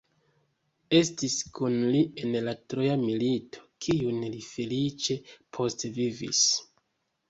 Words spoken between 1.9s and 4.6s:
li en la Troja milito, kiun li